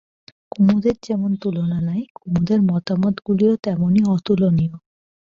[0.51, 4.75] কুমুদের যেমন তুলনা নাই, কুমুদের মতামতগুলিও তেমনি অতুলনীয়।